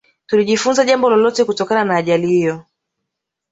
[0.27, 2.65] Tulijifunza jambo lolote kutokana na ajali hiyo